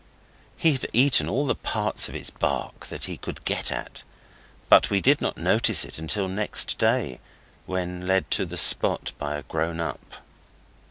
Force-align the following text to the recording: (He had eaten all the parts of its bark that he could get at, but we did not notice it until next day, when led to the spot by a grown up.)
(He 0.57 0.71
had 0.71 0.87
eaten 0.93 1.29
all 1.29 1.45
the 1.45 1.53
parts 1.53 2.09
of 2.09 2.15
its 2.15 2.31
bark 2.31 2.87
that 2.87 3.03
he 3.03 3.17
could 3.17 3.45
get 3.45 3.71
at, 3.71 4.01
but 4.67 4.89
we 4.89 4.99
did 4.99 5.21
not 5.21 5.37
notice 5.37 5.85
it 5.85 5.99
until 5.99 6.27
next 6.27 6.79
day, 6.79 7.19
when 7.67 8.07
led 8.07 8.31
to 8.31 8.47
the 8.47 8.57
spot 8.57 9.11
by 9.19 9.35
a 9.35 9.43
grown 9.43 9.79
up.) 9.79 10.23